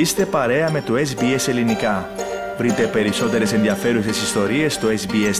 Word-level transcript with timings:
Είστε 0.00 0.26
παρέα 0.26 0.70
με 0.70 0.80
το 0.80 0.94
SBS 0.94 1.48
Ελληνικά. 1.48 2.08
Βρείτε 2.58 2.86
περισσότερες 2.86 3.52
ενδιαφέρουσες 3.52 4.22
ιστορίες 4.22 4.74
στο 4.74 4.88
sbs.com.au 4.88 5.30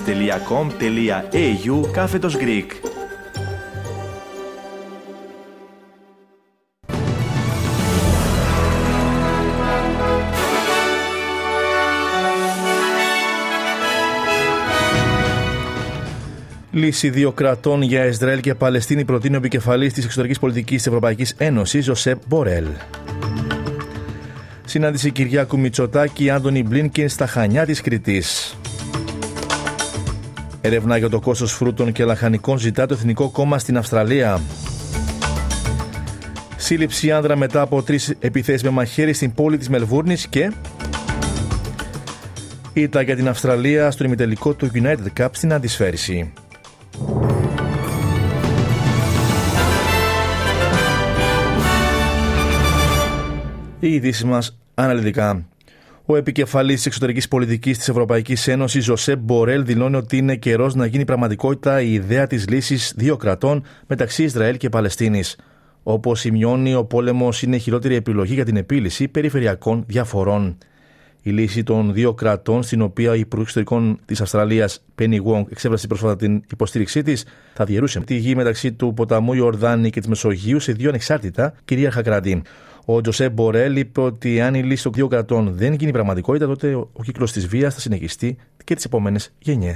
κάθετος 1.93 2.37
Greek. 2.37 2.67
Λύση 16.73 17.11
δύο 17.11 17.33
κρατών 17.33 17.83
για 17.83 18.07
Ισραήλ 18.07 18.41
και 18.41 18.55
Παλαιστίνη 18.55 19.05
προτείνει 19.05 19.35
ο 19.35 19.39
επικεφαλής 19.39 19.93
της 19.93 20.05
εξωτερικής 20.05 20.39
πολιτικής 20.39 20.77
της 20.77 20.87
Ευρωπαϊκής 20.87 21.35
Ένωσης, 21.39 21.85
Ζωσέπ 21.85 22.23
Μπορέλ. 22.27 22.67
Συνάντηση 24.71 25.11
Κυριάκου 25.11 25.59
Μητσοτάκη 25.59 26.31
Άντωνη 26.31 26.63
Μπλίνκιν 26.63 27.09
στα 27.09 27.27
Χανιά 27.27 27.67
της 27.67 27.81
Κρητής. 27.81 28.57
Ερευνά 30.61 30.97
για 30.97 31.09
το 31.09 31.21
κόστος 31.21 31.53
φρούτων 31.53 31.93
και 31.93 32.05
λαχανικών 32.05 32.59
ζητά 32.59 32.87
το 32.87 32.95
Εθνικό 32.95 33.29
Κόμμα 33.29 33.59
στην 33.59 33.77
Αυστραλία. 33.77 34.41
Σύλληψη 36.57 37.13
άνδρα 37.13 37.37
μετά 37.37 37.61
από 37.61 37.83
τρεις 37.83 38.15
επιθέσεις 38.19 38.63
με 38.63 38.71
μαχαίρι 38.71 39.13
στην 39.13 39.35
πόλη 39.35 39.59
της 39.59 39.69
Μελβούρνης 39.69 40.27
και... 40.27 40.53
Ήταν 42.73 43.05
για 43.05 43.17
την 43.17 43.29
Αυστραλία 43.29 43.91
στο 43.91 44.05
ημιτελικό 44.05 44.55
του 44.55 44.71
United 44.75 45.21
Cup 45.21 45.29
στην 45.33 45.53
αντισφαίριση. 45.53 46.33
Οι 53.83 53.95
ειδήσει 53.95 54.27
μας 54.27 54.59
αναλυτικά. 54.75 55.45
Ο 56.05 56.17
επικεφαλής 56.17 56.77
της 56.77 56.87
εξωτερικής 56.87 57.29
πολιτικής 57.29 57.79
της 57.79 57.89
Ευρωπαϊκής 57.89 58.49
Ένωσης, 58.49 58.85
Ζωσέ 58.85 59.17
Μπορέλ, 59.17 59.65
δηλώνει 59.65 59.97
ότι 59.97 60.17
είναι 60.17 60.37
καιρός 60.37 60.75
να 60.75 60.87
γίνει 60.87 61.05
πραγματικότητα 61.05 61.81
η 61.81 61.93
ιδέα 61.93 62.27
της 62.27 62.49
λύσης 62.49 62.93
δύο 62.97 63.17
κρατών 63.17 63.63
μεταξύ 63.87 64.23
Ισραήλ 64.23 64.57
και 64.57 64.69
Παλαιστίνης. 64.69 65.37
Όπως 65.83 66.21
σημειώνει, 66.21 66.75
ο 66.75 66.85
πόλεμος 66.85 67.43
είναι 67.43 67.57
η 67.57 67.59
χειρότερη 67.59 67.95
επιλογή 67.95 68.35
για 68.35 68.45
την 68.45 68.57
επίλυση 68.57 69.09
περιφερειακών 69.09 69.85
διαφορών. 69.87 70.57
Η 71.23 71.31
λύση 71.31 71.63
των 71.63 71.93
δύο 71.93 72.15
κρατών, 72.15 72.63
στην 72.63 72.81
οποία 72.81 73.17
η 73.17 73.19
Υπουργό 73.19 73.43
Εξωτερικών 73.43 73.99
της 74.05 74.21
Αυστραλίας, 74.21 74.85
Penny 74.99 75.19
Wong, 75.25 75.45
εξέφρασε 75.51 75.87
πρόσφατα 75.87 76.17
την 76.17 76.43
υποστήριξή 76.53 77.03
της, 77.03 77.25
θα 77.55 77.65
διαιρούσε 77.65 78.01
τη 78.01 78.15
γη 78.15 78.35
μεταξύ 78.35 78.73
του 78.73 78.95
ποταμού 78.95 79.33
Ιορδάνη 79.33 79.91
και 79.91 80.01
της 80.01 80.09
Μεσογείου 80.09 80.61
σε 80.61 80.73
δύο 80.73 80.89
ανεξάρτητα 80.89 81.55
κυρίαρχα 81.65 82.03
κράτη. 82.03 82.43
Ο 82.93 83.01
Τζοσέ 83.01 83.29
Μπορέλ 83.29 83.77
είπε 83.77 84.01
ότι 84.01 84.41
αν 84.41 84.55
η 84.55 84.63
λύση 84.63 84.83
των 84.83 84.93
δύο 84.93 85.09
κρατών 85.09 85.53
δεν 85.53 85.73
γίνει 85.75 85.93
πραγματικότητα, 85.93 86.47
τότε 86.47 86.75
ο 86.75 87.03
κύκλο 87.05 87.27
τη 87.27 87.41
βία 87.41 87.71
θα 87.71 87.81
συνεχιστεί 87.81 88.37
και 88.65 88.75
τι 88.75 88.83
επόμενε 88.87 89.19
γενιέ. 89.39 89.75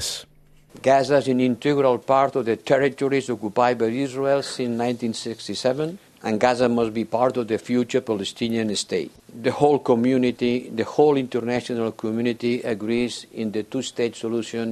Gaza 0.83 1.19
is 1.21 1.29
an 1.29 1.41
integral 1.53 1.99
part 1.99 2.33
of 2.39 2.45
the 2.51 2.57
territories 2.73 3.27
occupied 3.35 3.77
by 3.83 3.91
Israel 4.07 4.41
since 4.43 4.75
1967, 4.77 5.99
and 6.25 6.41
Gaza 6.41 6.69
must 6.69 6.93
be 7.01 7.05
part 7.05 7.35
of 7.37 7.45
the 7.53 7.59
future 7.69 8.03
Palestinian 8.13 8.69
state. 8.85 9.11
The 9.49 9.55
whole 9.61 9.79
community, 9.91 10.55
the 10.81 10.89
whole 10.95 11.17
international 11.27 11.91
community 12.03 12.55
agrees 12.75 13.15
in 13.41 13.47
the 13.57 13.63
two-state 13.71 14.15
solution 14.25 14.67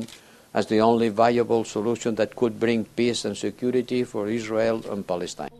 as 0.58 0.64
the 0.72 0.80
only 0.90 1.08
viable 1.24 1.62
solution 1.76 2.10
that 2.20 2.30
could 2.40 2.54
bring 2.64 2.80
peace 3.00 3.20
and 3.26 3.34
security 3.46 4.00
for 4.12 4.22
Israel 4.38 4.76
and 4.92 5.00
Palestine. 5.12 5.54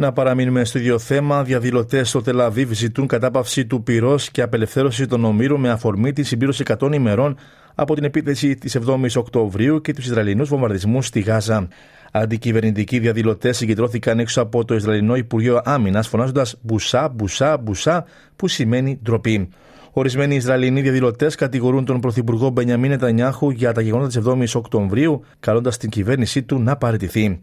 Να 0.00 0.12
παραμείνουμε 0.12 0.64
στο 0.64 0.78
ίδιο 0.78 0.98
θέμα. 0.98 1.44
Διαδηλωτές 1.44 2.08
στο 2.08 2.22
Τελαβίβ 2.22 2.72
ζητούν 2.72 3.06
κατάπαυση 3.06 3.66
του 3.66 3.82
πυρός 3.82 4.30
και 4.30 4.42
απελευθέρωση 4.42 5.06
των 5.06 5.24
ομήρων 5.24 5.60
με 5.60 5.70
αφορμή 5.70 6.12
τη 6.12 6.22
συμπλήρωση 6.22 6.62
100 6.78 6.92
ημερών 6.92 7.36
από 7.74 7.94
την 7.94 8.04
επίθεση 8.04 8.54
της 8.54 8.78
7η 8.86 9.06
Οκτωβρίου 9.16 9.80
και 9.80 9.94
τους 9.94 10.06
Ισραηλινούς 10.06 10.48
βομβαρδισμούς 10.48 11.06
στη 11.06 11.20
Γάζα. 11.20 11.68
Αντικυβερνητικοί 12.12 12.98
διαδηλωτές 12.98 13.56
συγκεντρώθηκαν 13.56 14.18
έξω 14.18 14.40
από 14.40 14.64
το 14.64 14.74
Ισραηλινό 14.74 15.16
Υπουργείο 15.16 15.60
Άμυνας, 15.64 16.08
φωνάζοντας 16.08 16.56
Μπουσά, 16.62 17.08
Μπουσά, 17.08 17.56
Μπουσά, 17.56 18.04
που 18.36 18.48
σημαίνει 18.48 18.98
ντροπή. 19.02 19.48
Ορισμένοι 19.92 20.34
Ισραηλινοί 20.34 20.80
διαδηλωτές 20.80 21.34
κατηγορούν 21.34 21.84
τον 21.84 22.00
Πρωθυπουργό 22.00 22.50
Μπενιαμίν 22.50 22.90
Νετανιάχου 22.90 23.50
για 23.50 23.72
τα 23.72 23.80
γεγονότα 23.80 24.08
της 24.08 24.16
7η 24.16 24.60
Οκτωβρίου, 24.60 25.24
καλώντας 25.40 25.76
την 25.76 25.90
κυβέρνησή 25.90 26.42
του 26.42 26.58
να 26.58 26.76
παραιτηθεί. 26.76 27.40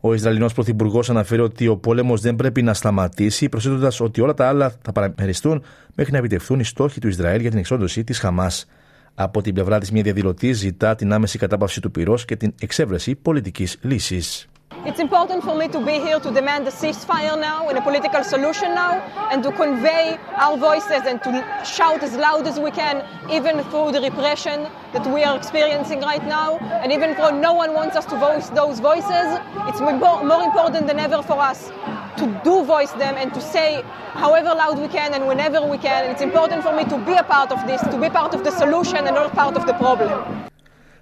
Ο 0.00 0.14
Ισραηλινός 0.14 0.54
Πρωθυπουργός 0.54 1.10
αναφέρει 1.10 1.40
ότι 1.40 1.68
ο 1.68 1.76
πόλεμος 1.76 2.20
δεν 2.20 2.36
πρέπει 2.36 2.62
να 2.62 2.74
σταματήσει, 2.74 3.48
προσθέτοντας 3.48 4.00
ότι 4.00 4.20
όλα 4.20 4.34
τα 4.34 4.48
άλλα 4.48 4.72
θα 4.82 4.92
παραμεριστούν 4.92 5.62
μέχρι 5.94 6.12
να 6.12 6.18
επιτευχθούν 6.18 6.60
οι 6.60 6.64
στόχοι 6.64 7.00
του 7.00 7.08
Ισραήλ 7.08 7.40
για 7.40 7.50
την 7.50 7.58
εξόντωση 7.58 8.04
της 8.04 8.18
Χαμάς. 8.18 8.66
Από 9.14 9.42
την 9.42 9.54
πλευρά 9.54 9.78
της, 9.78 9.90
μια 9.90 10.02
διαδηλωτή 10.02 10.52
ζητά 10.52 10.94
την 10.94 11.12
άμεση 11.12 11.38
κατάπαυση 11.38 11.80
του 11.80 11.90
πυρός 11.90 12.24
και 12.24 12.36
την 12.36 12.54
εξέβρεση 12.60 13.14
πολιτικής 13.14 13.78
λύσης. 13.80 14.49
It's 14.86 14.98
important 14.98 15.44
for 15.44 15.54
me 15.54 15.68
to 15.68 15.84
be 15.84 16.00
here 16.00 16.18
to 16.18 16.30
demand 16.30 16.66
a 16.66 16.70
ceasefire 16.70 17.38
now 17.38 17.68
and 17.68 17.76
a 17.76 17.82
political 17.82 18.24
solution 18.24 18.74
now 18.74 18.92
and 19.30 19.42
to 19.42 19.52
convey 19.52 20.18
our 20.36 20.56
voices 20.56 21.02
and 21.06 21.22
to 21.22 21.30
shout 21.66 22.02
as 22.02 22.16
loud 22.16 22.46
as 22.46 22.58
we 22.58 22.70
can, 22.70 23.04
even 23.30 23.62
through 23.64 23.92
the 23.92 24.00
repression 24.00 24.66
that 24.94 25.06
we 25.12 25.22
are 25.22 25.36
experiencing 25.36 26.00
right 26.00 26.26
now. 26.26 26.56
And 26.82 26.92
even 26.92 27.14
though 27.14 27.28
no 27.28 27.52
one 27.52 27.74
wants 27.74 27.94
us 27.94 28.06
to 28.06 28.16
voice 28.16 28.48
those 28.50 28.80
voices, 28.80 29.38
it's 29.68 29.80
more 29.80 30.42
important 30.42 30.86
than 30.86 30.98
ever 30.98 31.22
for 31.22 31.38
us 31.38 31.68
to 32.16 32.40
do 32.42 32.64
voice 32.64 32.92
them 32.92 33.16
and 33.18 33.34
to 33.34 33.40
say 33.42 33.82
however 34.14 34.54
loud 34.54 34.78
we 34.78 34.88
can 34.88 35.12
and 35.12 35.26
whenever 35.28 35.60
we 35.60 35.76
can. 35.76 36.04
And 36.04 36.12
it's 36.12 36.22
important 36.22 36.62
for 36.62 36.74
me 36.74 36.84
to 36.86 36.96
be 37.04 37.12
a 37.12 37.22
part 37.22 37.52
of 37.52 37.66
this, 37.66 37.82
to 37.82 38.00
be 38.00 38.08
part 38.08 38.34
of 38.34 38.44
the 38.44 38.50
solution 38.50 39.06
and 39.06 39.14
not 39.14 39.34
part 39.34 39.56
of 39.58 39.66
the 39.66 39.74
problem. 39.74 40.49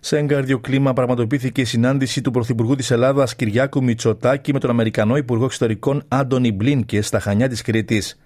Σε 0.00 0.18
εγκάρδιο 0.18 0.58
κλίμα 0.58 0.92
πραγματοποιήθηκε 0.92 1.60
η 1.60 1.64
συνάντηση 1.64 2.20
του 2.20 2.30
Πρωθυπουργού 2.30 2.74
της 2.74 2.90
Ελλάδας 2.90 3.36
Κυριάκου 3.36 3.82
Μητσοτάκη 3.82 4.52
με 4.52 4.58
τον 4.58 4.70
Αμερικανό 4.70 5.16
Υπουργό 5.16 5.44
Εξωτερικών 5.44 6.02
Άντωνι 6.08 6.52
Μπλίνκε 6.52 7.02
στα 7.02 7.20
Χανιά 7.20 7.48
της 7.48 7.62
Κρήτης. 7.62 8.18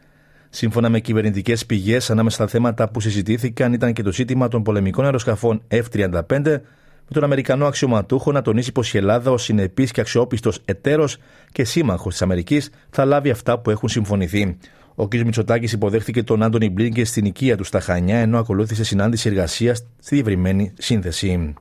Σύμφωνα 0.51 0.89
με 0.89 1.01
κυβερνητικές 1.01 1.67
πηγές, 1.67 2.11
ανάμεσα 2.11 2.37
στα 2.37 2.47
θέματα 2.47 2.89
που 2.89 3.01
συζητήθηκαν 3.01 3.73
ήταν 3.73 3.93
και 3.93 4.03
το 4.03 4.13
ζήτημα 4.13 4.49
των 4.49 4.63
πολεμικών 4.63 5.05
αεροσκαφών 5.05 5.63
F-35, 5.69 6.61
με 7.09 7.21
τον 7.21 7.25
Αμερικανό 7.25 7.67
αξιωματούχο 7.67 8.33
να 8.33 8.43
τονίσει 8.43 8.73
πως 8.73 8.95
η 8.95 8.97
Ελλάδα, 8.97 9.31
ως 9.31 9.43
συνεπής 9.43 9.91
και 9.91 10.01
αξιόπιστος 10.01 10.61
εταίρος 10.65 11.17
και 11.53 11.65
σύμμαχος 11.65 12.13
της 12.13 12.23
Αμερικής, 12.23 12.71
θα 12.91 13.05
λάβει 13.05 13.31
αυτά 13.31 13.59
που 13.59 13.71
έχουν 13.71 13.89
συμφωνηθεί. 13.89 14.57
Ο 14.95 15.09
κ. 15.09 15.15
Μητσοτάκης 15.15 15.73
υποδέχθηκε 15.73 16.23
τον 16.23 16.43
Άντωνι 16.43 16.71
Μπλίνκε 16.71 17.05
στην 17.05 17.25
οικία 17.25 17.57
του 17.57 17.65
στα 17.65 17.81
Χανιά, 17.81 18.17
ενώ 18.19 18.39
ακολούθησε 18.39 18.85
συνάντηση 18.85 19.29
εργασίας 19.29 19.87
στη 19.99 20.15
διευρυμένη 20.15 20.73
σύνθεση. 20.79 21.55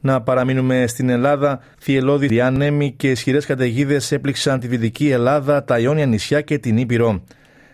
Να 0.00 0.20
παραμείνουμε 0.20 0.86
στην 0.86 1.08
Ελλάδα. 1.08 1.60
Θυελώδη 1.78 2.26
διάνεμοι 2.26 2.92
και 2.92 3.10
ισχυρές 3.10 3.46
καταιγίδες 3.46 4.12
έπληξαν 4.12 4.60
τη 4.60 4.66
δυτική 4.66 5.10
Ελλάδα, 5.10 5.64
τα 5.64 5.78
Ιόνια 5.78 6.06
νησιά 6.06 6.40
και 6.40 6.58
την 6.58 6.76
Ήπειρο. 6.76 7.22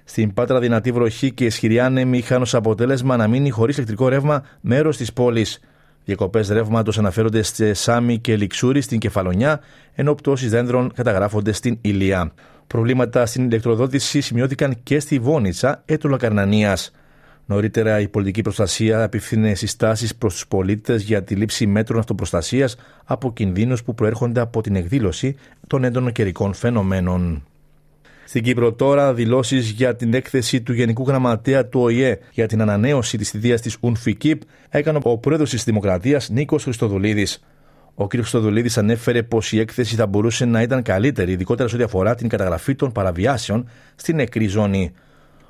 Στην 0.04 0.34
Πάτρα, 0.34 0.60
δυνατή 0.60 0.92
βροχή 0.92 1.32
και 1.32 1.44
ισχυρή 1.44 1.80
άνεμοι 1.80 2.18
είχαν 2.18 2.42
ως 2.42 2.54
αποτέλεσμα 2.54 3.16
να 3.16 3.28
μείνει 3.28 3.50
χωρίς 3.50 3.76
ηλεκτρικό 3.76 4.08
ρεύμα 4.08 4.42
μέρος 4.60 4.96
της 4.96 5.12
πόλης. 5.12 5.60
Διακοπές 6.04 6.48
ρεύματος 6.48 6.98
αναφέρονται 6.98 7.42
σε 7.42 7.74
Σάμι 7.74 8.18
και 8.18 8.36
Λιξούρι 8.36 8.80
στην 8.80 8.98
Κεφαλονιά, 8.98 9.60
ενώ 9.94 10.14
πτώσεις 10.14 10.50
δέντρων 10.50 10.92
καταγράφονται 10.94 11.52
στην 11.52 11.78
Ηλία. 11.80 12.32
Προβλήματα 12.66 13.26
στην 13.26 13.44
ηλεκτροδότηση 13.44 14.20
σημειώθηκαν 14.20 14.76
και 14.82 15.00
στη 15.00 15.18
Βόνιτσα, 15.18 15.82
έτουλα 15.84 16.16
Καρνανίας. 16.16 16.90
Νωρίτερα, 17.46 18.00
η 18.00 18.08
πολιτική 18.08 18.42
προστασία 18.42 19.02
απευθύνε 19.02 19.54
συστάσεις 19.54 20.14
προς 20.14 20.32
τους 20.32 20.46
πολίτες 20.46 21.02
για 21.02 21.22
τη 21.22 21.34
λήψη 21.34 21.66
μέτρων 21.66 21.98
αυτοπροστασίας 21.98 22.76
από 23.04 23.32
κινδύνους 23.32 23.82
που 23.82 23.94
προέρχονται 23.94 24.40
από 24.40 24.60
την 24.60 24.76
εκδήλωση 24.76 25.36
των 25.66 25.84
έντονων 25.84 26.12
καιρικών 26.12 26.54
φαινομένων. 26.54 27.44
Στην 28.24 28.42
Κύπρο 28.42 28.72
τώρα 28.72 29.14
δηλώσεις 29.14 29.70
για 29.70 29.96
την 29.96 30.14
έκθεση 30.14 30.62
του 30.62 30.72
Γενικού 30.72 31.04
Γραμματέα 31.06 31.66
του 31.66 31.80
ΟΗΕ 31.80 32.18
για 32.32 32.46
την 32.46 32.60
ανανέωση 32.60 33.18
της 33.18 33.30
θητείας 33.30 33.60
της 33.60 33.78
UNFICIP 33.80 34.38
έκανε 34.68 34.98
ο 35.02 35.18
πρόεδρος 35.18 35.50
της 35.50 35.64
Δημοκρατίας 35.64 36.28
Νίκος 36.30 36.62
Χριστοδουλίδης. 36.62 37.44
Ο 37.98 38.06
κ. 38.06 38.12
Χριστοδουλίδη 38.12 38.70
ανέφερε 38.78 39.22
πως 39.22 39.52
η 39.52 39.58
έκθεση 39.58 39.94
θα 39.94 40.06
μπορούσε 40.06 40.44
να 40.44 40.62
ήταν 40.62 40.82
καλύτερη, 40.82 41.32
ειδικότερα 41.32 41.68
σε 41.68 41.74
ό,τι 41.74 41.84
αφορά 41.84 42.14
την 42.14 42.28
καταγραφή 42.28 42.74
των 42.74 42.92
παραβιάσεων 42.92 43.68
στην 43.96 44.16
νεκρή 44.16 44.46
ζώνη. 44.46 44.92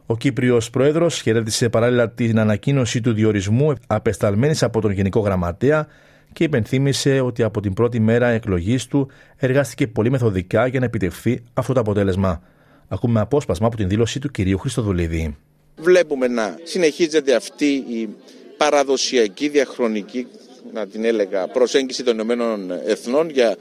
Ο 0.06 0.16
Κύπριος 0.16 0.70
Πρόεδρος 0.70 1.20
χαιρέτησε 1.20 1.68
παράλληλα 1.68 2.10
την 2.10 2.38
ανακοίνωση 2.38 3.00
του 3.00 3.12
διορισμού 3.12 3.72
απεσταλμένης 3.86 4.62
από 4.62 4.80
τον 4.80 4.90
Γενικό 4.90 5.20
Γραμματέα 5.20 5.86
και 6.32 6.44
υπενθύμησε 6.44 7.20
ότι 7.20 7.42
από 7.42 7.60
την 7.60 7.72
πρώτη 7.72 8.00
μέρα 8.00 8.26
εκλογής 8.26 8.86
του 8.86 9.10
εργάστηκε 9.36 9.86
πολύ 9.86 10.10
μεθοδικά 10.10 10.66
για 10.66 10.80
να 10.80 10.86
επιτευχθεί 10.86 11.44
αυτό 11.54 11.72
το 11.72 11.80
αποτέλεσμα. 11.80 12.42
Ακούμε 12.88 13.20
απόσπασμα 13.20 13.66
από 13.66 13.76
την 13.76 13.88
δήλωση 13.88 14.18
του 14.20 14.28
κυρίου 14.30 14.58
Χριστοδουλίδη. 14.58 15.36
Βλέπουμε 15.76 16.26
να 16.28 16.58
συνεχίζεται 16.62 17.34
αυτή 17.34 17.66
η 17.74 18.08
παραδοσιακή 18.56 19.48
διαχρονική 19.48 20.26
να 20.72 20.86
την 20.86 21.04
έλεγα 21.04 21.46
προσέγγιση 21.46 22.04
των 22.04 22.14
Ηνωμένων 22.14 22.70
Εθνών 22.86 23.30
για 23.30 23.56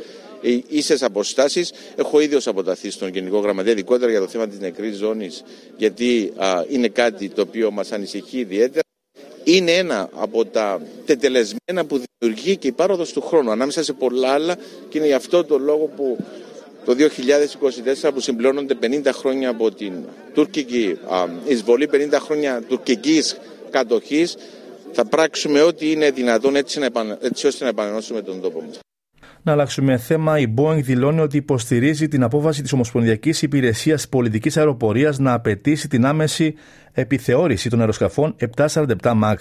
ίσες 0.68 1.04
αποστάσεις. 1.04 1.72
Έχω 1.96 2.20
ίδιο 2.20 2.40
αποταθείς 2.46 2.94
στον 2.94 3.10
Γενικό 3.10 3.40
Γραμματέα, 3.40 3.72
ειδικότερα 3.72 4.12
για 4.12 4.20
το 4.20 4.28
θέμα 4.28 4.48
της 4.48 4.60
νεκρής 4.60 4.96
ζώνης, 4.96 5.44
γιατί 5.78 6.34
είναι 6.70 6.88
κάτι 6.88 7.30
το 7.30 7.42
οποίο 7.42 7.72
μας 7.72 7.92
ανησυχεί 7.92 8.38
ιδιαίτερα. 8.40 8.80
Είναι 9.44 9.72
ένα 9.72 10.10
από 10.14 10.46
τα 10.46 10.82
τετελεσμένα 11.06 11.86
που 11.88 12.02
δημιουργεί 12.20 12.58
και 12.58 12.68
η 12.68 12.72
πάροδος 12.72 13.14
του 13.14 13.22
χρόνου 13.22 13.52
ανάμεσα 13.52 13.84
σε 13.84 13.94
πολλά 13.94 14.30
άλλα 14.30 14.56
και 14.90 14.98
είναι 14.98 15.08
γι' 15.08 15.14
αυτό 15.14 15.44
το 15.44 15.58
λόγο 15.58 15.86
που 15.96 16.18
το 16.86 16.96
2024 18.04 18.10
που 18.14 18.20
συμπληρώνονται 18.20 18.78
50 18.82 19.10
χρόνια 19.14 19.50
από 19.50 19.72
την 19.72 19.94
τουρκική 20.34 20.98
εισβολή, 21.46 21.90
50 21.94 22.18
χρόνια 22.20 22.62
τουρκικής 22.68 23.38
κατοχής, 23.70 24.36
θα 24.96 25.06
πράξουμε 25.06 25.62
ό,τι 25.62 25.92
είναι 25.92 26.12
δυνατόν 26.12 26.56
έτσι, 26.56 26.80
να 26.80 26.88
έτσι 27.22 27.48
ώστε 27.48 27.64
να 27.64 27.70
επανενώσουμε 27.70 28.22
τον 28.22 28.42
τόπο 28.42 28.62
μας. 28.62 28.80
Να 29.44 29.52
αλλάξουμε 29.52 29.98
θέμα. 29.98 30.40
Η 30.40 30.54
Boeing 30.58 30.82
δηλώνει 30.82 31.20
ότι 31.20 31.38
υποστηρίζει 31.38 32.08
την 32.08 32.24
απόφαση 32.24 32.62
της 32.62 32.74
Ομοσπονδιακής 32.74 33.42
Υπηρεσίας 33.42 34.10
Πολιτικής 34.10 34.58
Αεροπορίας 34.58 35.20
να 35.20 35.34
απαιτήσει 35.34 35.88
την 35.88 36.06
άμεση 36.06 36.56
επιθεώρηση 36.92 37.70
των 37.70 37.80
αεροσκαφών 37.80 38.36
747 38.56 38.96
MAX. 39.02 39.36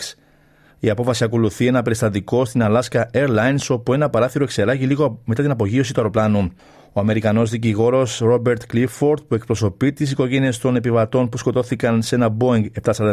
Η 0.79 0.91
απόφαση 0.91 1.25
ακολουθεί 1.25 1.67
ένα 1.67 1.83
περιστατικό 1.83 2.45
στην 2.45 2.63
Alaska 2.65 3.03
Airlines, 3.13 3.67
όπου 3.69 3.93
ένα 3.93 4.11
παράθυρο 4.11 4.45
εξεράγει 4.45 4.87
λίγο 4.87 5.21
μετά 5.25 5.43
την 5.43 5.51
απογείωση 5.51 5.93
του 5.93 6.01
αεροπλάνου. 6.01 6.53
Ο 6.97 7.01
Αμερικανός 7.01 7.51
δικηγόρος 7.51 8.19
Ρόμπερτ 8.19 8.63
Clifford, 8.73 9.27
που 9.29 9.35
εκπροσωπεί 9.35 9.93
τις 9.93 10.11
οικογένειες 10.11 10.59
των 10.59 10.77
επιβατών 10.77 11.29
που 11.29 11.39
σκοτώθηκαν 11.39 12.03
σε 12.03 12.15
ένα 12.15 12.37
Boeing 12.39 12.65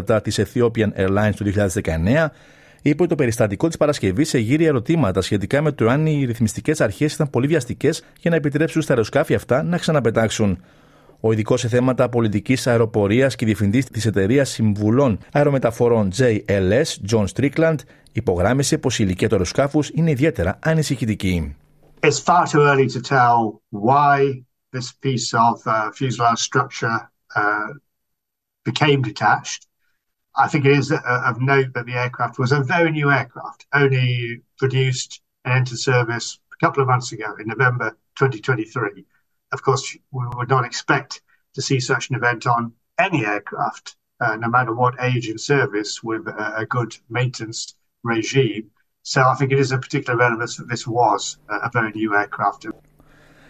747 0.07 0.19
της 0.23 0.39
Ethiopian 0.39 0.89
Airlines 0.97 1.33
του 1.35 1.43
2019, 1.43 2.31
είπε 2.81 3.01
ότι 3.01 3.07
το 3.07 3.15
περιστατικό 3.15 3.67
της 3.67 3.77
Παρασκευής 3.77 4.33
εγείρει 4.33 4.65
ερωτήματα 4.65 5.21
σχετικά 5.21 5.61
με 5.61 5.71
το 5.71 5.89
αν 5.89 6.05
οι 6.05 6.25
ρυθμιστικές 6.25 6.81
αρχές 6.81 7.13
ήταν 7.13 7.29
πολύ 7.29 7.47
βιαστικές 7.47 8.03
για 8.19 8.29
να 8.29 8.35
επιτρέψουν 8.35 8.81
στα 8.81 8.93
αεροσκάφη 8.93 9.33
αυτά 9.33 9.63
να 9.63 9.77
ξαναπετάξουν. 9.77 10.63
Ο 11.19 11.31
ειδικός 11.31 11.59
σε 11.59 11.67
θέματα 11.67 12.09
πολιτικής 12.09 12.67
αεροπορίας 12.67 13.35
και 13.35 13.45
διευθυντής 13.45 13.85
της 13.85 14.05
εταιρείας 14.05 14.49
συμβουλών 14.49 15.17
αερομεταφορών 15.31 16.11
JLS, 16.17 17.11
John 17.11 17.25
Strickland, 17.35 17.75
υπογράμμισε 18.11 18.77
πως 18.77 18.99
η 18.99 19.03
ηλικία 19.05 19.27
του 19.27 19.35
αεροσκάφους 19.35 19.89
είναι 19.89 20.11
ιδιαίτερα 20.11 20.59
ανησυχητική. 20.61 21.55
It's 22.03 22.19
far 22.19 22.47
too 22.47 22.61
early 22.61 22.87
to 22.87 23.01
tell 23.01 23.61
why 23.69 24.43
this 24.73 24.91
piece 24.91 25.35
of 25.35 25.61
uh, 25.67 25.91
fuselage 25.91 26.39
structure 26.39 27.11
uh, 27.35 27.67
became 28.65 29.03
detached. 29.03 29.67
I 30.35 30.47
think 30.47 30.65
it 30.65 30.71
is 30.71 30.91
of 30.91 31.41
note 31.41 31.73
that 31.75 31.85
the 31.85 31.93
aircraft 31.93 32.39
was 32.39 32.51
a 32.51 32.61
very 32.61 32.91
new 32.91 33.11
aircraft, 33.11 33.67
only 33.73 34.41
produced 34.57 35.21
and 35.45 35.53
entered 35.53 35.77
service 35.77 36.39
a 36.51 36.65
couple 36.65 36.81
of 36.81 36.87
months 36.87 37.11
ago 37.11 37.35
in 37.39 37.47
November 37.47 37.91
2023. 38.15 39.05
Of 39.51 39.61
course, 39.61 39.95
we 40.11 40.25
would 40.35 40.49
not 40.49 40.65
expect 40.65 41.21
to 41.53 41.61
see 41.61 41.79
such 41.79 42.09
an 42.09 42.15
event 42.15 42.47
on 42.47 42.73
any 42.97 43.25
aircraft, 43.25 43.95
uh, 44.19 44.37
no 44.37 44.47
matter 44.47 44.73
what 44.73 44.95
age 45.01 45.27
in 45.27 45.37
service, 45.37 46.01
with 46.01 46.27
a, 46.27 46.61
a 46.61 46.65
good 46.65 46.97
maintenance 47.09 47.75
regime. 48.01 48.71
So 49.03 49.21
I 49.21 49.35
think 49.35 49.51
it 49.51 49.59
is 49.59 49.71
a 49.71 49.79
particular 49.79 50.17
relevance 50.25 50.57
that 50.57 50.67
this 50.73 50.85
was 50.85 51.37
a 51.67 51.69
very 51.73 51.91
new 51.91 52.13
aircraft. 52.13 52.67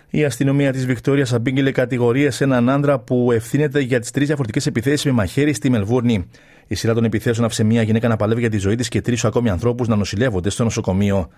Η 0.10 0.26
αστυνομία 0.26 0.72
της 0.72 0.86
Βικτόριας 0.86 1.34
απήγγειλε 1.34 1.72
κατηγορίες 1.72 2.36
σε 2.36 2.44
έναν 2.44 2.70
άντρα 2.70 3.00
που 3.00 3.32
ευθύνεται 3.32 3.80
για 3.80 4.00
τις 4.00 4.12
τρεις 4.12 4.28
διαφορετικές 4.28 4.66
επιθέσεις 4.66 5.06
με 5.06 5.12
μαχαίρι 5.12 5.54
στη 5.54 5.70
Μελβούρνη. 5.70 6.30
Η 6.68 6.76
σειρά 6.76 6.94
των 6.94 7.04
επιθέσεων 7.04 7.46
άφησε 7.46 7.64
μια 7.64 7.82
γυναίκα 7.82 8.08
να 8.08 8.16
παλεύει 8.16 8.40
για 8.40 8.50
τη 8.50 8.58
ζωή 8.58 8.76
της 8.76 8.88
και 8.88 9.02
τρεις 9.02 9.26
ακόμη 9.26 9.50
ανθρώπους 9.50 9.88
να 9.88 9.96
νοσηλεύονται 9.96 10.50
στο 10.50 10.64
νοσοκομείο. 10.64 11.30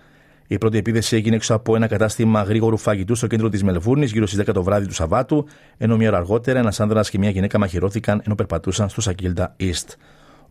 Η 0.46 0.58
πρώτη 0.58 0.78
επίθεση 0.78 1.16
έγινε 1.16 1.36
έξω 1.36 1.54
από 1.54 1.76
ένα 1.76 1.86
κατάστημα 1.86 2.42
γρήγορου 2.42 2.76
φαγητού 2.76 3.14
στο 3.14 3.26
κέντρο 3.26 3.48
της 3.48 3.62
Μελβούρνης 3.62 4.12
γύρω 4.12 4.26
στις 4.26 4.38
10 4.38 4.52
το 4.52 4.62
βράδυ 4.62 4.86
του 4.86 4.94
Σαββάτου, 4.94 5.46
ενώ 5.78 5.96
μια 5.96 6.08
ώρα 6.08 6.18
αργότερα 6.18 6.58
ένας 6.58 6.80
άνδρας 6.80 7.10
και 7.10 7.18
μια 7.18 7.30
γυναίκα 7.30 7.58
μαχαιρώθηκαν 7.58 8.22
ενώ 8.24 8.34
περπατούσαν 8.34 8.88
στο 8.88 9.00
Σακίλτα 9.00 9.56
East. 9.60 9.96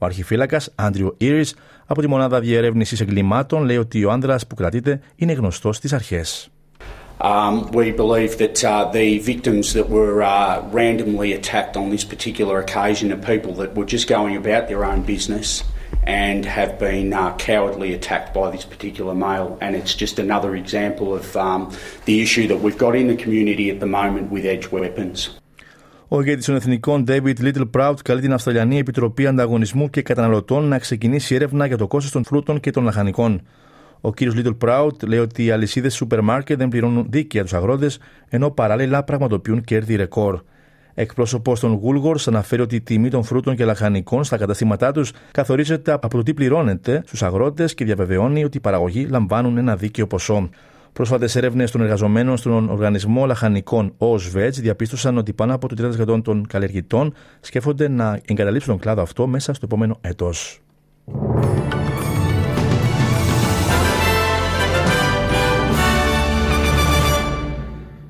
Ο 0.04 0.06
αρχιφύλακα 0.06 0.62
Άντριο 0.76 1.14
Ήρι 1.18 1.46
από 1.86 2.02
τη 2.02 2.08
μονάδα 2.08 2.40
διερεύνηση 2.40 2.98
εγκλημάτων 3.02 3.64
λέει 3.64 3.78
ότι 3.78 4.06
ο 4.06 4.12
άνδρα 4.12 4.40
που 4.48 4.56
κρατείται 4.56 5.00
είναι 5.16 5.34
γνωστό 5.34 5.74
στι 5.74 5.96
αρχέ. 5.96 6.26
Um, 7.22 7.72
we 7.72 7.92
believe 8.04 8.32
that 8.44 8.58
uh, 8.64 8.84
the 9.00 9.10
victims 9.32 9.66
that 9.78 9.88
were 9.98 10.16
uh, 10.22 10.62
randomly 10.80 11.30
attacked 11.40 11.76
on 11.82 11.86
this 11.94 12.06
particular 12.14 12.56
occasion 12.66 13.06
are 13.16 13.24
people 13.34 13.54
that 13.62 13.70
were 13.78 13.88
just 13.96 14.06
going 14.16 14.36
about 14.44 14.64
their 14.70 14.84
own 14.92 15.02
business 15.14 15.48
and 16.24 16.40
have 16.60 16.72
been 16.88 17.10
uh, 17.14 17.24
cowardly 17.50 17.90
attacked 17.98 18.32
by 18.40 18.48
this 18.56 18.66
particular 18.74 19.14
male. 19.28 19.50
And 19.64 19.72
it's 19.80 19.96
just 20.04 20.16
another 20.26 20.52
example 20.64 21.08
of 21.20 21.26
um, 21.48 21.62
the 22.10 22.16
issue 22.26 22.46
that 22.52 22.60
we've 22.64 22.82
got 22.86 22.94
in 23.02 23.08
the 23.14 23.20
community 23.24 23.66
at 23.74 23.80
the 23.84 23.92
moment 24.00 24.26
with 24.36 24.44
edge 24.56 24.68
weapons. 24.78 25.18
Ο 26.16 26.22
ηγέτη 26.22 26.46
των 26.46 26.56
Εθνικών 26.56 27.04
David 27.08 27.34
Little 27.40 27.70
Proud 27.78 27.94
καλεί 28.04 28.22
την 28.22 28.34
Αυστραλιανή 28.34 28.78
Επιτροπή 28.78 29.28
Ανταγωνισμού 29.28 29.90
και 29.90 30.02
Καταναλωτών 30.02 30.64
να 30.66 30.80
ξεκινήσει 30.80 31.36
έρευνα 31.36 31.66
για 31.66 31.78
το 31.78 31.88
κόστος 31.88 32.12
των 32.12 32.24
φρούτων 32.24 32.60
και 32.60 32.72
των 32.72 32.84
λαχανικών. 32.84 33.42
Ο 34.02 34.14
κύριος 34.14 34.36
Little 34.38 34.58
Proud 34.68 35.04
λέει 35.08 35.20
ότι 35.20 35.46
οι 35.46 35.52
αλυσίδες 35.52 35.96
σούπερ 35.96 36.22
μάρκετ 36.22 36.58
δεν 36.58 36.68
πληρώνουν 36.68 37.06
δίκαια 37.10 37.42
τους 37.42 37.54
αγρότες, 37.54 38.00
ενώ 38.30 38.52
παράλληλα 38.52 39.04
πραγματοποιούν 39.04 39.62
κέρδη 39.62 39.96
ρεκόρ. 39.96 40.42
Εκπρόσωπος 40.94 41.60
των 41.60 41.82
Woolworths 41.84 42.24
αναφέρει 42.26 42.62
ότι 42.62 42.76
η 42.76 42.82
τιμή 42.82 43.10
των 43.10 43.24
φρούτων 43.24 43.56
και 43.56 43.66
λαχανικών 43.66 44.24
στα 44.24 44.38
καταστήματά 44.38 44.92
τους 44.92 45.12
καθορίζεται 45.32 45.92
από 45.92 46.08
το 46.08 46.24
τι 46.24 46.34
πληρώνεται 46.34 47.02
στους 47.06 47.24
αγρότες 47.24 47.74
και 47.74 47.86
διαβεβαιώνει 47.86 48.44
ότι 48.44 48.58
οι 48.58 48.62
παραγωγοί 48.62 49.08
λαμβάνουν 49.10 49.58
ένα 49.58 49.76
δίκαιο 49.76 50.08
ποσό. 50.08 50.50
Πρόσφατες 50.94 51.36
έρευνες 51.36 51.72
των 51.72 51.82
εργαζομένων 51.82 52.38
στον 52.38 52.70
οργανισμό 52.70 53.26
λαχανικών 53.26 53.94
ΟΣΒΕΤ 53.98 54.56
διαπίστωσαν 54.56 55.18
ότι 55.18 55.34
πάνω 55.34 55.54
από 55.54 55.68
το 55.68 55.92
30% 56.18 56.24
των 56.24 56.48
καλλιεργητών 56.48 57.14
σκέφτονται 57.40 57.88
να 57.88 58.20
εγκαταλείψουν 58.26 58.72
τον 58.72 58.82
κλάδο 58.82 59.02
αυτό 59.02 59.28
μέσα 59.28 59.54
στο 59.54 59.66
επόμενο 59.66 59.98
έτος. 60.02 60.62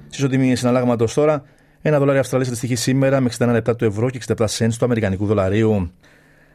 Στι 0.10 0.56
συναλλάγματος 0.56 1.14
τώρα, 1.14 1.44
ένα 1.82 2.00
δολάριο 2.00 2.20
Αυστραλίας 2.20 2.50
αντιστοιχεί 2.50 2.76
σήμερα 2.76 3.20
με 3.20 3.30
61 3.40 3.48
λεπτά 3.52 3.76
του 3.76 3.86
ευρώ 3.86 4.10
και 4.10 4.20
67 4.28 4.46
cents 4.46 4.74
του 4.78 4.86
Αμερικανικού 4.86 5.26
δολαρίου. 5.26 5.92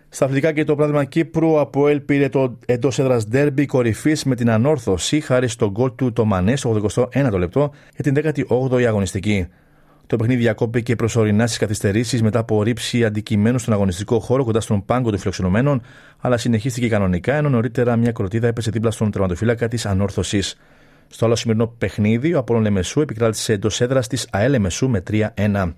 Στα 0.09 0.25
αθλητικά 0.25 0.53
και 0.53 0.65
το 0.65 0.75
πράγμα 0.75 1.05
Κύπρου, 1.05 1.61
από 1.61 1.89
ελ 1.89 2.01
πήρε 2.01 2.29
το 2.29 2.59
εντός 2.67 2.99
έδρας 2.99 3.29
ντέρμπι 3.29 3.67
κορυφής 3.67 4.25
με 4.25 4.35
την 4.35 4.51
ανόρθωση 4.51 5.21
χάρη 5.21 5.49
στο 5.49 5.71
γκολ 5.71 5.95
του 5.95 6.13
το 6.13 6.25
Μανέ 6.25 6.57
στο 6.57 6.81
81ο 6.95 7.39
λεπτό 7.39 7.71
για 7.97 8.13
την 8.13 8.33
18η 8.49 8.83
αγωνιστική. 8.83 9.47
Το 10.07 10.17
παιχνίδι 10.17 10.41
διακόπηκε 10.41 10.97
προσωρινά 10.97 11.47
στις 11.47 11.59
καθυστερήσεις 11.59 12.23
μετά 12.23 12.39
από 12.39 12.63
ρήψη 12.63 13.05
αντικειμένου 13.05 13.59
στον 13.59 13.75
αγωνιστικό 13.75 14.19
χώρο 14.19 14.45
κοντά 14.45 14.61
στον 14.61 14.85
πάγκο 14.85 15.11
των 15.11 15.19
φιλοξενουμένων, 15.19 15.83
αλλά 16.21 16.37
συνεχίστηκε 16.37 16.89
κανονικά 16.89 17.35
ενώ 17.35 17.49
νωρίτερα 17.49 17.97
μια 17.97 18.13
κροτίδα 18.13 18.47
έπεσε 18.47 18.71
δίπλα 18.71 18.91
στον 18.91 19.11
τερματοφύλακα 19.11 19.69
της 19.69 19.87
ανόρθωσης. 19.87 20.57
Στο 21.09 21.25
άλλο 21.25 21.37
σημερινό 21.37 21.67
παιχνίδι, 21.67 22.35
ο 22.35 22.39
Απόλων 22.39 22.63
Λεμεσού 22.63 23.01
επικράτησε 23.01 23.53
εντός 23.53 23.81
έδρας 23.81 24.07
της 24.07 24.29
ΑΕΛ 24.31 24.51
Λεμεσού 24.51 24.89
με 24.89 25.03
3-1. 25.11 25.75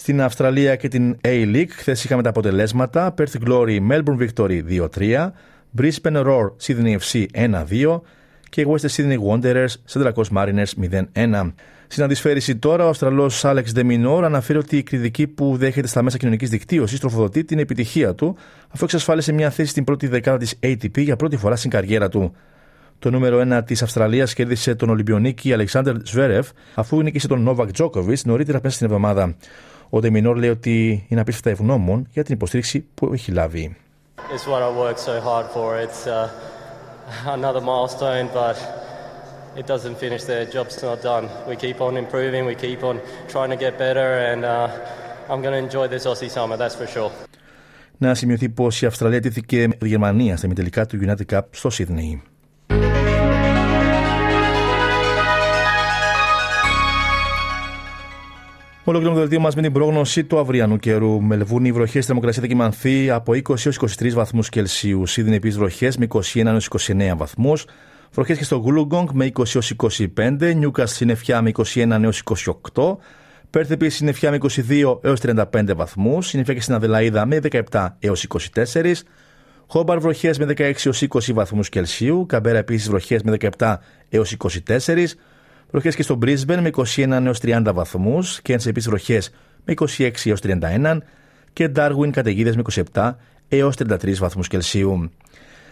Στην 0.00 0.22
Αυστραλία 0.22 0.76
και 0.76 0.88
την 0.88 1.16
A-League 1.24 1.68
χθες 1.68 2.04
είχαμε 2.04 2.22
τα 2.22 2.28
αποτελέσματα. 2.28 3.14
Perth 3.18 3.48
Glory 3.48 3.78
Melbourne 3.90 4.28
Victory 4.28 4.60
2-3, 4.98 5.30
Brisbane 5.78 6.24
Roar 6.24 6.50
Sydney 6.62 6.96
FC 6.98 7.26
1-2 7.34 8.00
και 8.48 8.66
West 8.68 8.88
Sydney 8.96 9.16
Wanderers 9.28 9.74
Central 9.92 10.12
Coast 10.12 10.36
Mariners 10.36 10.90
0-1. 11.14 11.52
Στην 11.86 12.02
αντισφαίρηση 12.02 12.56
τώρα, 12.56 12.86
ο 12.86 12.88
Αυστραλός 12.88 13.44
Άλεξ 13.44 13.72
Ντεμινόρ 13.72 14.24
αναφέρει 14.24 14.58
ότι 14.58 14.76
η 14.76 14.82
κριτική 14.82 15.26
που 15.26 15.56
δέχεται 15.56 15.86
στα 15.86 16.02
μέσα 16.02 16.16
κοινωνικής 16.16 16.50
δικτύωσης 16.50 17.00
τροφοδοτεί 17.00 17.44
την 17.44 17.58
επιτυχία 17.58 18.14
του, 18.14 18.36
αφού 18.68 18.84
εξασφάλισε 18.84 19.32
μια 19.32 19.50
θέση 19.50 19.70
στην 19.70 19.84
πρώτη 19.84 20.06
δεκάδα 20.06 20.38
της 20.38 20.58
ATP 20.62 20.98
για 20.98 21.16
πρώτη 21.16 21.36
φορά 21.36 21.56
στην 21.56 21.70
καριέρα 21.70 22.08
του. 22.08 22.34
Το 22.98 23.10
νούμερο 23.10 23.40
1 23.58 23.60
της 23.64 23.82
Αυστραλίας 23.82 24.34
κέρδισε 24.34 24.74
τον 24.74 24.88
Ολυμπιονίκη 24.88 25.52
Αλεξάνδρ 25.52 25.94
Σβέρεφ, 26.02 26.48
αφού 26.74 27.02
νίκησε 27.02 27.28
τον 27.28 27.42
Νόβακ 27.42 27.72
Τζόκοβιτς 27.72 28.24
νωρίτερα 28.24 28.60
πέρα 28.60 28.72
στην 28.72 28.86
εβδομάδα. 28.86 29.34
Ο 29.90 30.00
Ντεμινόρ 30.00 30.36
λέει 30.36 30.50
ότι 30.50 31.04
είναι 31.08 31.20
απίστευτα 31.20 31.50
ευγνώμων 31.50 32.06
για 32.12 32.24
την 32.24 32.34
υποστήριξη 32.34 32.86
που 32.94 33.10
έχει 33.12 33.32
λάβει. 33.32 33.76
It's 34.16 34.46
what 34.52 34.62
I 34.62 34.70
worked 34.84 35.02
so 35.10 35.20
hard 35.28 35.46
for. 35.54 35.68
It's 35.84 36.06
uh, 36.06 36.28
another 37.38 37.60
milestone, 37.60 38.26
but 38.40 38.56
it 39.60 39.66
doesn't 39.66 39.96
finish 40.04 40.22
there. 40.30 40.44
Job's 40.56 40.76
not 40.88 40.98
done. 41.02 41.24
We 41.48 41.56
keep 41.64 41.78
on 41.80 41.92
improving. 42.04 42.42
We 42.52 42.54
keep 42.66 42.80
on 42.90 42.96
trying 43.32 43.50
to 43.54 43.58
get 43.64 43.72
better, 43.86 44.08
and 44.30 44.40
uh, 44.44 45.30
I'm 45.30 45.40
going 45.44 45.54
to 45.58 45.62
enjoy 45.68 45.86
this 45.94 46.04
Aussie 46.10 46.30
summer. 46.36 46.56
That's 46.56 46.76
for 46.80 46.86
sure. 46.86 47.10
Να 47.98 48.14
σημειωθεί 48.14 48.48
πω 48.48 48.68
η 48.80 48.86
Αυστραλία 48.86 49.20
τήθηκε 49.20 49.66
με 49.68 49.74
τη 49.74 49.88
Γερμανία 49.88 50.36
στα 50.36 50.46
μητελικά 50.48 50.86
του 50.86 50.98
United 51.02 51.36
Cup 51.36 51.42
στο 51.50 51.70
Σίδνεϊ. 51.70 52.22
Ολοκληρώνουμε 58.84 59.22
το 59.22 59.28
δελτίο 59.28 59.40
μας 59.40 59.54
με 59.54 59.62
την 59.62 59.72
πρόγνωση 59.72 60.24
του 60.24 60.38
αυριανού 60.38 60.76
καιρού. 60.76 61.22
Μελβούνι, 61.22 61.68
οι 61.68 61.72
βροχές 61.72 61.90
στη 61.90 62.02
θερμοκρασία 62.02 62.42
θα 62.42 62.48
κοιμανθεί 62.48 63.10
από 63.10 63.32
20 63.32 63.48
έως 63.48 63.78
23 63.98 64.12
βαθμούς 64.12 64.48
Κελσίου. 64.48 65.06
Σίδνη 65.06 65.34
επίσης 65.34 65.58
βροχές 65.58 65.96
με 65.96 66.04
21 66.04 66.46
έως 66.46 66.68
29 66.86 67.16
βαθμούς. 67.16 67.64
Βροχές 68.12 68.38
και 68.38 68.44
στο 68.44 68.56
Γουλουγκόγκ 68.56 69.08
με 69.12 69.24
20 69.24 69.72
25, 70.16 70.54
Νιούκα 70.54 70.86
συννεφιά 70.86 71.42
με 71.42 71.50
21 71.74 72.02
έως 72.02 72.22
28, 72.72 72.96
Πέρθ 73.50 73.70
επίσης 73.70 73.96
συννεφιά 73.96 74.30
με 74.30 74.38
22 74.68 74.98
έως 75.02 75.20
35 75.20 75.74
βαθμούς, 75.74 76.26
συννεφιά 76.26 76.54
και 76.54 76.60
στην 76.60 76.74
Αδελαίδα 76.74 77.26
με 77.26 77.40
17 77.70 77.96
έως 77.98 78.26
24, 78.54 79.04
Χόμπαρ 79.66 79.98
βροχές 79.98 80.38
με 80.38 80.44
16 80.44 80.72
έως 80.84 81.02
20 81.02 81.32
βαθμούς 81.32 81.68
Κελσίου, 81.68 82.26
Καμπέρα 82.28 82.58
επίσης 82.58 82.88
βροχές 82.88 83.22
με 83.22 83.36
17 83.58 83.74
έως 84.08 84.36
24, 84.66 85.16
βροχές 85.70 85.94
και 85.94 86.02
στο 86.02 86.14
Μπρίσμπεν 86.14 86.60
με 86.60 86.70
21 86.96 87.20
έως 87.24 87.38
30 87.42 87.70
βαθμούς, 87.74 88.40
Κέντ 88.42 88.60
επίση 88.66 88.88
βροχές 88.88 89.30
με 89.64 89.74
26 89.98 90.10
έως 90.24 90.40
31 90.40 90.98
και 91.52 91.68
Ντάρουιν 91.68 92.12
καταιγίδες 92.12 92.56
με 92.56 92.62
27 92.92 93.12
έως 93.48 93.76
33 93.76 94.18
βαθμούς 94.18 94.48
Κελσίου. 94.48 95.10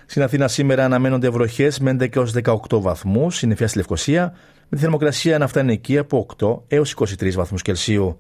Στην 0.07 0.23
Αθήνα 0.23 0.49
σήμερα 0.49 0.85
αναμένονται 0.85 1.29
βροχές 1.29 1.79
με 1.79 1.91
11 1.91 2.17
έως 2.17 2.33
18 2.33 2.81
βαθμούς, 2.81 3.37
συννεφιά 3.37 3.69
στη 3.69 3.77
Λευκοσία, 3.77 4.33
με 4.69 4.77
τη 4.77 4.83
θερμοκρασία 4.83 5.39
να 5.39 5.47
φτάνει 5.47 5.73
εκεί 5.73 5.99
από 5.99 6.27
8 6.39 6.63
έως 6.69 6.95
23 6.99 7.33
βαθμούς 7.35 7.63
Κελσίου. 7.63 8.19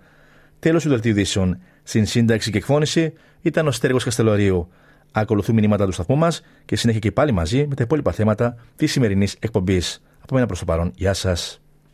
Τέλος 0.59 0.83
του 0.83 0.89
δελτίου 0.89 1.11
ειδήσεων. 1.11 1.61
Στην 1.83 2.07
σύνταξη 2.07 2.51
και 2.51 2.59
εκφώνηση 2.59 3.13
ήταν 3.41 3.67
ο 3.67 3.71
Στέργος 3.71 4.05
Καστελωρίου. 4.05 4.69
Ακολουθούν 5.13 5.55
μηνύματα 5.55 5.87
του 5.87 5.93
σταθμού 5.93 6.17
μας 6.17 6.41
και 6.65 6.77
συνέχεια 6.77 7.01
και 7.01 7.13
πάλι 7.13 7.33
μαζί 7.33 7.67
με 7.69 7.75
τα 7.75 7.83
υπόλοιπα 7.83 8.13
θέματα 8.13 8.57
της 8.77 8.93
σημερινής 8.93 9.37
εκπομπής. 9.39 10.03
Από 10.23 10.35
μένα 10.35 10.47
προς 10.47 10.59
το 10.59 10.65
παρόν, 10.65 10.93
γεια 10.97 11.15
σας. 11.15 11.61